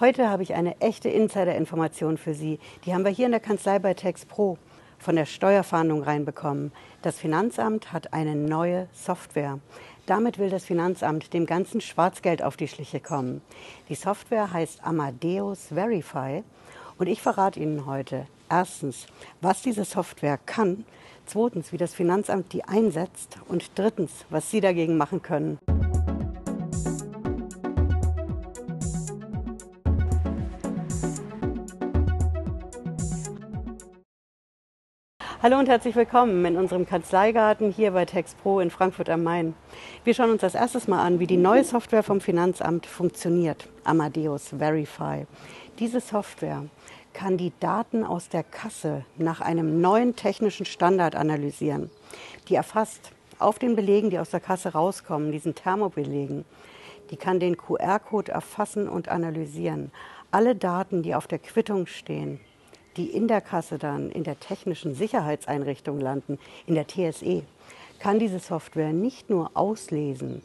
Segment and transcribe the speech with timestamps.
[0.00, 2.58] Heute habe ich eine echte Insider-Information für Sie.
[2.86, 4.56] Die haben wir hier in der Kanzlei bei Tex Pro
[4.98, 6.72] von der Steuerfahndung reinbekommen.
[7.02, 9.58] Das Finanzamt hat eine neue Software.
[10.06, 13.42] Damit will das Finanzamt dem ganzen Schwarzgeld auf die Schliche kommen.
[13.90, 16.44] Die Software heißt Amadeus Verify
[16.96, 19.06] und ich verrate Ihnen heute erstens,
[19.42, 20.86] was diese Software kann,
[21.26, 25.58] zweitens, wie das Finanzamt die einsetzt und drittens, was Sie dagegen machen können.
[35.42, 39.54] Hallo und herzlich willkommen in unserem Kanzleigarten hier bei TexPro in Frankfurt am Main.
[40.04, 44.48] Wir schauen uns das erstes Mal an, wie die neue Software vom Finanzamt funktioniert, Amadeus
[44.48, 45.26] Verify.
[45.78, 46.66] Diese Software
[47.14, 51.90] kann die Daten aus der Kasse nach einem neuen technischen Standard analysieren.
[52.50, 56.44] Die erfasst auf den Belegen, die aus der Kasse rauskommen, diesen Thermobelegen,
[57.10, 59.90] die kann den QR-Code erfassen und analysieren.
[60.30, 62.40] Alle Daten, die auf der Quittung stehen,
[62.96, 67.42] die in der Kasse dann in der technischen Sicherheitseinrichtung landen, in der TSE,
[67.98, 70.42] kann diese Software nicht nur auslesen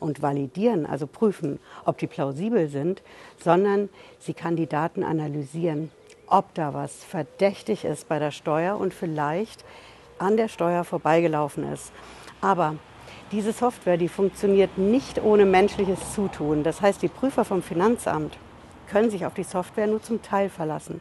[0.00, 3.02] und validieren, also prüfen, ob die plausibel sind,
[3.42, 5.90] sondern sie kann die Daten analysieren,
[6.26, 9.64] ob da was verdächtig ist bei der Steuer und vielleicht
[10.18, 11.92] an der Steuer vorbeigelaufen ist.
[12.40, 12.76] Aber
[13.32, 16.62] diese Software, die funktioniert nicht ohne menschliches Zutun.
[16.62, 18.38] Das heißt, die Prüfer vom Finanzamt
[18.88, 21.00] können sich auf die Software nur zum Teil verlassen.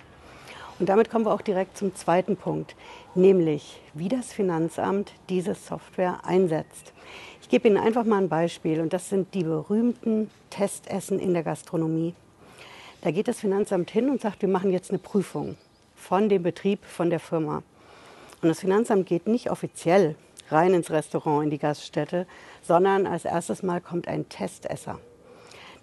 [0.79, 2.75] Und damit kommen wir auch direkt zum zweiten Punkt,
[3.15, 6.93] nämlich wie das Finanzamt diese Software einsetzt.
[7.41, 11.43] Ich gebe Ihnen einfach mal ein Beispiel und das sind die berühmten Testessen in der
[11.43, 12.13] Gastronomie.
[13.01, 15.55] Da geht das Finanzamt hin und sagt, wir machen jetzt eine Prüfung
[15.95, 17.63] von dem Betrieb, von der Firma.
[18.41, 20.15] Und das Finanzamt geht nicht offiziell
[20.49, 22.27] rein ins Restaurant, in die Gaststätte,
[22.61, 24.99] sondern als erstes Mal kommt ein Testesser.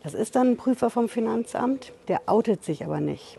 [0.03, 3.39] Das ist dann ein Prüfer vom Finanzamt, der outet sich aber nicht.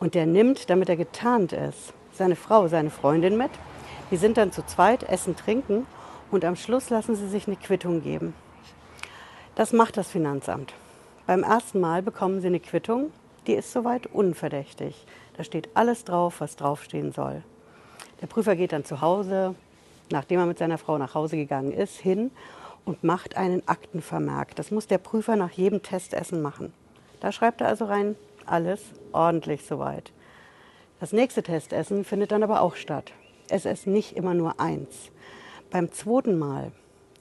[0.00, 3.50] Und der nimmt, damit er getarnt ist, seine Frau, seine Freundin mit.
[4.10, 5.86] Die sind dann zu zweit, essen, trinken
[6.30, 8.34] und am Schluss lassen sie sich eine Quittung geben.
[9.54, 10.72] Das macht das Finanzamt.
[11.26, 13.12] Beim ersten Mal bekommen sie eine Quittung,
[13.46, 15.04] die ist soweit unverdächtig.
[15.36, 17.42] Da steht alles drauf, was draufstehen soll.
[18.20, 19.54] Der Prüfer geht dann zu Hause,
[20.10, 22.30] nachdem er mit seiner Frau nach Hause gegangen ist, hin
[22.84, 24.56] und macht einen Aktenvermerk.
[24.56, 26.72] Das muss der Prüfer nach jedem Testessen machen.
[27.20, 28.16] Da schreibt er also rein,
[28.50, 28.80] alles
[29.12, 30.12] ordentlich soweit.
[31.00, 33.12] Das nächste Testessen findet dann aber auch statt.
[33.48, 35.10] Es ist nicht immer nur eins.
[35.70, 36.72] Beim zweiten Mal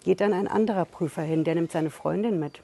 [0.04, 2.62] geht dann ein anderer Prüfer hin, der nimmt seine Freundin mit.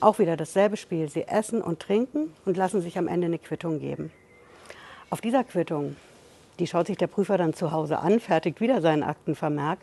[0.00, 1.08] Auch wieder dasselbe Spiel.
[1.08, 4.10] Sie essen und trinken und lassen sich am Ende eine Quittung geben.
[5.10, 5.96] Auf dieser Quittung,
[6.58, 9.78] die schaut sich der Prüfer dann zu Hause an, fertigt wieder seinen Aktenvermerk.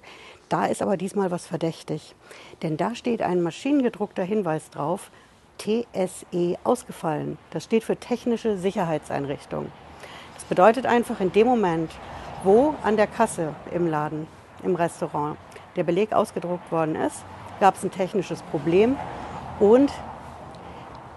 [0.50, 2.16] Da ist aber diesmal was verdächtig.
[2.62, 5.12] Denn da steht ein maschinengedruckter Hinweis drauf,
[5.60, 7.38] TSE ausgefallen.
[7.52, 9.72] Das steht für technische Sicherheitseinrichtung.
[10.34, 11.92] Das bedeutet einfach in dem Moment,
[12.44, 14.26] wo an der Kasse im Laden,
[14.64, 15.38] im Restaurant
[15.76, 17.24] der Beleg ausgedruckt worden ist,
[17.60, 18.96] gab es ein technisches Problem
[19.60, 19.92] und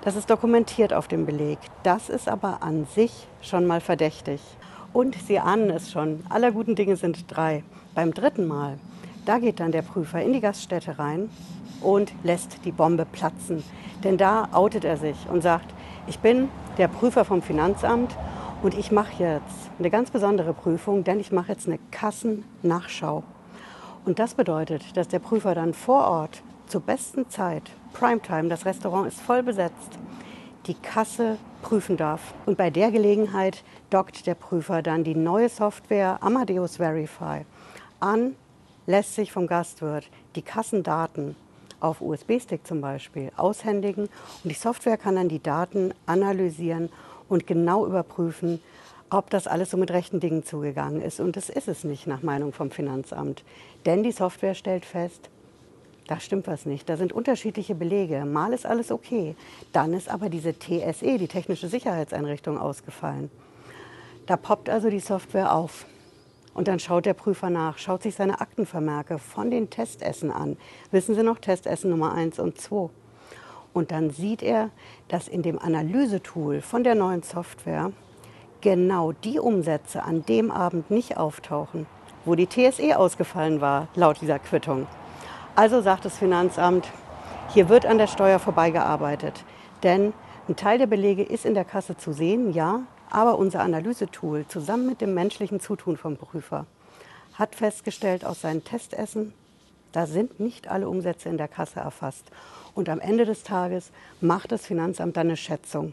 [0.03, 1.59] das ist dokumentiert auf dem Beleg.
[1.85, 4.41] Das ist aber an sich schon mal verdächtig.
[4.93, 7.63] Und Sie ahnen es schon, aller guten Dinge sind drei.
[7.95, 8.79] Beim dritten Mal,
[9.25, 11.31] da geht dann der Prüfer in die Gaststätte rein
[11.83, 13.63] und lässt die Bombe platzen.
[14.05, 15.73] Denn da outet er sich und sagt,
[16.07, 16.49] ich bin
[16.79, 18.17] der Prüfer vom Finanzamt
[18.63, 23.23] und ich mache jetzt eine ganz besondere Prüfung, denn ich mache jetzt eine Kassennachschau.
[24.05, 29.07] Und das bedeutet, dass der Prüfer dann vor Ort zur besten Zeit, Primetime, das Restaurant
[29.07, 29.99] ist voll besetzt,
[30.67, 32.35] die Kasse prüfen darf.
[32.47, 37.45] Und bei der Gelegenheit dockt der Prüfer dann die neue Software Amadeus Verify
[38.01, 38.35] an,
[38.87, 41.37] lässt sich vom Gastwirt die Kassendaten
[41.83, 46.89] auf USB-Stick zum Beispiel aushändigen und die Software kann dann die Daten analysieren
[47.29, 48.61] und genau überprüfen,
[49.11, 51.21] ob das alles so mit rechten Dingen zugegangen ist.
[51.21, 53.45] Und das ist es nicht nach Meinung vom Finanzamt.
[53.85, 55.29] Denn die Software stellt fest,
[56.09, 56.89] da stimmt was nicht.
[56.89, 58.25] Da sind unterschiedliche Belege.
[58.25, 59.37] Mal ist alles okay.
[59.73, 63.31] Dann ist aber diese TSE, die technische Sicherheitseinrichtung, ausgefallen.
[64.27, 65.87] Da poppt also die Software auf.
[66.55, 70.57] Und dann schaut der Prüfer nach, schaut sich seine Aktenvermerke von den Testessen an.
[70.91, 72.91] Wissen Sie noch, Testessen Nummer 1 und 2.
[73.73, 74.71] Und dann sieht er,
[75.09, 77.93] dass in dem Analysetool von der neuen Software
[78.61, 81.87] genau die Umsätze an dem Abend nicht auftauchen,
[82.25, 84.87] wo die TSE ausgefallen war, laut dieser Quittung.
[85.57, 86.89] Also sagt das Finanzamt,
[87.49, 89.45] hier wird an der Steuer vorbeigearbeitet.
[89.83, 90.13] Denn
[90.49, 92.83] ein Teil der Belege ist in der Kasse zu sehen, ja,
[93.13, 96.67] aber unser Analysetool zusammen mit dem menschlichen Zutun vom Prüfer
[97.35, 99.35] hat festgestellt aus seinen Testessen,
[99.93, 102.25] da sind nicht alle Umsätze in der Kasse erfasst.
[102.75, 103.91] Und am Ende des Tages
[104.23, 105.93] macht das Finanzamt dann eine Schätzung.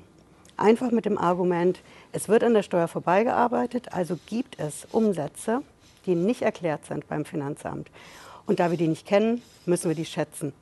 [0.56, 1.82] Einfach mit dem Argument,
[2.14, 5.62] es wird an der Steuer vorbeigearbeitet, also gibt es Umsätze,
[6.06, 7.90] die nicht erklärt sind beim Finanzamt.
[8.46, 10.54] Und da wir die nicht kennen, müssen wir die schätzen.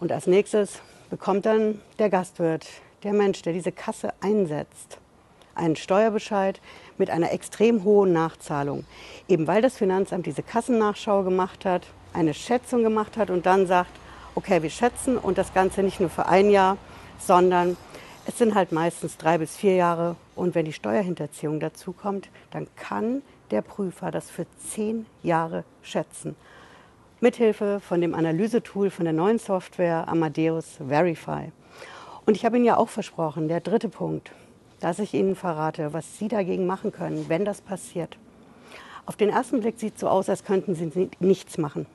[0.00, 0.80] Und als nächstes
[1.10, 2.66] bekommt dann der Gastwirt,
[3.04, 4.98] der Mensch, der diese Kasse einsetzt,
[5.58, 6.60] einen Steuerbescheid
[6.96, 8.84] mit einer extrem hohen Nachzahlung.
[9.28, 13.90] Eben weil das Finanzamt diese Kassennachschau gemacht hat, eine Schätzung gemacht hat und dann sagt,
[14.34, 16.76] okay, wir schätzen und das Ganze nicht nur für ein Jahr,
[17.18, 17.76] sondern
[18.26, 20.16] es sind halt meistens drei bis vier Jahre.
[20.36, 26.36] Und wenn die Steuerhinterziehung dazu kommt, dann kann der Prüfer das für zehn Jahre schätzen.
[27.20, 31.50] Mithilfe von dem Analysetool von der neuen Software Amadeus Verify.
[32.26, 34.30] Und ich habe Ihnen ja auch versprochen, der dritte Punkt,
[34.80, 38.16] dass ich Ihnen verrate, was Sie dagegen machen können, wenn das passiert.
[39.06, 41.86] Auf den ersten Blick sieht es so aus, als könnten Sie nichts machen.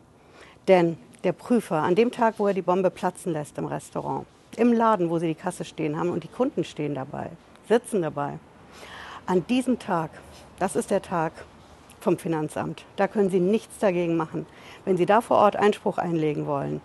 [0.67, 4.25] Denn der Prüfer, an dem Tag, wo er die Bombe platzen lässt im Restaurant,
[4.57, 7.29] im Laden, wo Sie die Kasse stehen haben und die Kunden stehen dabei,
[7.67, 8.39] sitzen dabei,
[9.25, 10.11] an diesem Tag,
[10.59, 11.31] das ist der Tag
[12.01, 14.45] vom Finanzamt, da können Sie nichts dagegen machen.
[14.83, 16.81] Wenn Sie da vor Ort Einspruch einlegen wollen,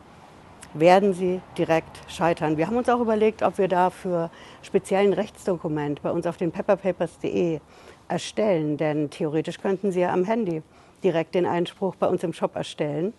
[0.75, 2.56] werden sie direkt scheitern.
[2.56, 4.31] Wir haben uns auch überlegt, ob wir dafür
[4.62, 7.61] speziellen Rechtsdokument bei uns auf den pepperpapers.de
[8.09, 10.62] erstellen, denn theoretisch könnten Sie ja am Handy
[11.05, 13.12] direkt den Einspruch bei uns im Shop erstellen,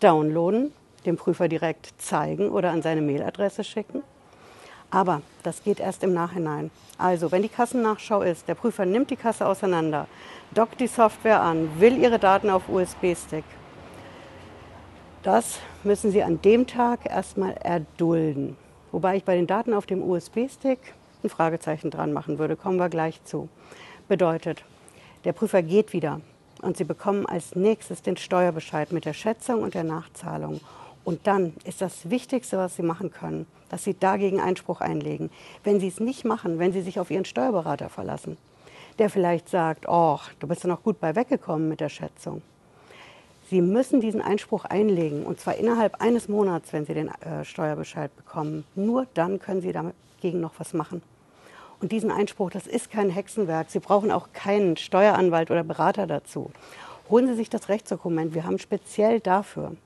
[0.00, 0.72] downloaden,
[1.04, 4.02] dem Prüfer direkt zeigen oder an seine Mailadresse schicken.
[4.90, 6.70] Aber das geht erst im Nachhinein.
[6.98, 10.06] Also, wenn die Kassennachschau ist, der Prüfer nimmt die Kasse auseinander,
[10.54, 13.44] dockt die Software an, will ihre Daten auf USB-Stick
[15.26, 18.56] das müssen Sie an dem Tag erstmal erdulden.
[18.92, 20.78] Wobei ich bei den Daten auf dem USB-Stick
[21.24, 23.48] ein Fragezeichen dran machen würde, kommen wir gleich zu.
[24.06, 24.64] Bedeutet,
[25.24, 26.20] der Prüfer geht wieder
[26.62, 30.60] und Sie bekommen als nächstes den Steuerbescheid mit der Schätzung und der Nachzahlung.
[31.02, 35.30] Und dann ist das Wichtigste, was Sie machen können, dass Sie dagegen Einspruch einlegen.
[35.64, 38.36] Wenn Sie es nicht machen, wenn Sie sich auf Ihren Steuerberater verlassen,
[39.00, 42.42] der vielleicht sagt, oh, du bist ja noch gut bei weggekommen mit der Schätzung,
[43.48, 48.14] Sie müssen diesen Einspruch einlegen und zwar innerhalb eines Monats, wenn Sie den äh, Steuerbescheid
[48.16, 48.64] bekommen.
[48.74, 51.02] Nur dann können Sie dagegen noch was machen.
[51.80, 53.70] Und diesen Einspruch, das ist kein Hexenwerk.
[53.70, 56.50] Sie brauchen auch keinen Steueranwalt oder Berater dazu.
[57.08, 58.34] Holen Sie sich das Rechtsdokument.
[58.34, 59.76] Wir haben speziell dafür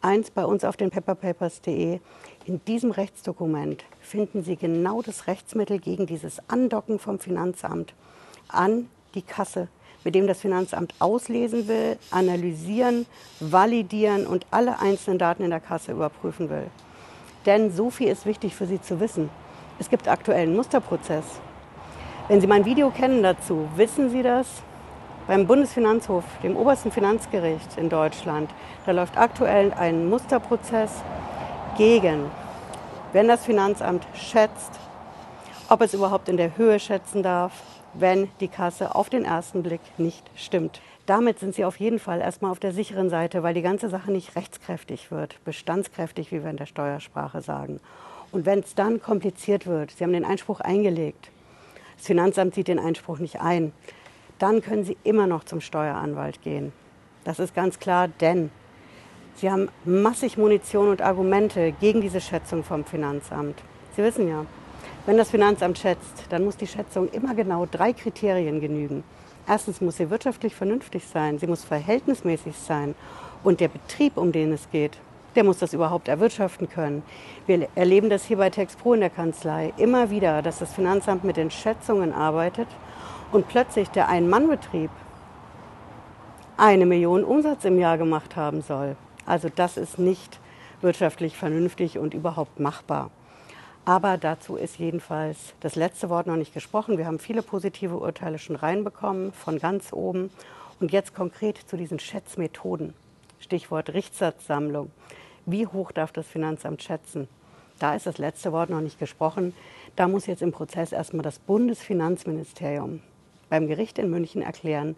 [0.00, 2.00] eins bei uns auf den pepperpapers.de.
[2.46, 7.94] In diesem Rechtsdokument finden Sie genau das Rechtsmittel gegen dieses Andocken vom Finanzamt
[8.48, 9.68] an die Kasse
[10.08, 13.04] mit dem das Finanzamt auslesen will, analysieren,
[13.40, 16.68] validieren und alle einzelnen Daten in der Kasse überprüfen will.
[17.44, 19.28] Denn so viel ist wichtig für Sie zu wissen.
[19.78, 21.24] Es gibt aktuell einen Musterprozess.
[22.26, 24.46] Wenn Sie mein Video kennen dazu, wissen Sie das?
[25.26, 28.50] Beim Bundesfinanzhof, dem obersten Finanzgericht in Deutschland,
[28.86, 31.02] da läuft aktuell ein Musterprozess
[31.76, 32.30] gegen,
[33.12, 34.70] wenn das Finanzamt schätzt,
[35.68, 37.52] ob es überhaupt in der Höhe schätzen darf,
[37.94, 40.80] wenn die Kasse auf den ersten Blick nicht stimmt.
[41.06, 44.12] Damit sind Sie auf jeden Fall erstmal auf der sicheren Seite, weil die ganze Sache
[44.12, 47.80] nicht rechtskräftig wird, bestandskräftig, wie wir in der Steuersprache sagen.
[48.30, 51.30] Und wenn es dann kompliziert wird, Sie haben den Einspruch eingelegt,
[51.96, 53.72] das Finanzamt sieht den Einspruch nicht ein,
[54.38, 56.72] dann können Sie immer noch zum Steueranwalt gehen.
[57.24, 58.50] Das ist ganz klar, denn
[59.34, 63.62] Sie haben massig Munition und Argumente gegen diese Schätzung vom Finanzamt.
[63.96, 64.44] Sie wissen ja,
[65.06, 69.04] wenn das Finanzamt schätzt, dann muss die Schätzung immer genau drei Kriterien genügen.
[69.46, 72.94] Erstens muss sie wirtschaftlich vernünftig sein, sie muss verhältnismäßig sein
[73.42, 74.98] und der Betrieb, um den es geht,
[75.34, 77.02] der muss das überhaupt erwirtschaften können.
[77.46, 81.36] Wir erleben das hier bei TexPro in der Kanzlei immer wieder, dass das Finanzamt mit
[81.36, 82.68] den Schätzungen arbeitet
[83.32, 84.90] und plötzlich der Ein-Mann-Betrieb
[86.56, 88.96] eine Million Umsatz im Jahr gemacht haben soll.
[89.24, 90.40] Also das ist nicht
[90.80, 93.10] wirtschaftlich vernünftig und überhaupt machbar.
[93.88, 96.98] Aber dazu ist jedenfalls das letzte Wort noch nicht gesprochen.
[96.98, 100.30] Wir haben viele positive Urteile schon reinbekommen von ganz oben.
[100.78, 102.92] Und jetzt konkret zu diesen Schätzmethoden.
[103.40, 104.90] Stichwort Richtsatzsammlung.
[105.46, 107.28] Wie hoch darf das Finanzamt schätzen?
[107.78, 109.54] Da ist das letzte Wort noch nicht gesprochen.
[109.96, 113.00] Da muss jetzt im Prozess erstmal das Bundesfinanzministerium
[113.48, 114.96] beim Gericht in München erklären,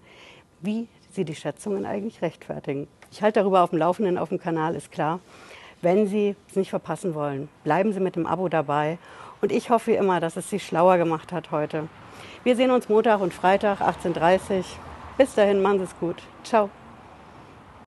[0.63, 2.89] wie sie die Schätzungen eigentlich rechtfertigen.
[3.13, 5.21] Ich halte darüber auf dem Laufenden auf dem Kanal, ist klar.
[5.83, 8.99] Wenn Sie es nicht verpassen wollen, bleiben Sie mit dem Abo dabei.
[9.41, 11.89] Und ich hoffe immer, dass es Sie schlauer gemacht hat heute.
[12.45, 14.65] Wir sehen uns Montag und Freitag 18.30 Uhr.
[15.17, 16.17] Bis dahin, machen Sie es gut.
[16.45, 16.69] Ciao.